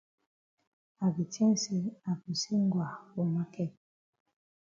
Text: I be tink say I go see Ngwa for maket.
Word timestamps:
I 1.05 1.07
be 1.15 1.23
tink 1.33 1.53
say 1.63 1.81
I 2.09 2.11
go 2.21 2.31
see 2.41 2.57
Ngwa 2.63 2.87
for 3.09 3.25
maket. 3.33 3.71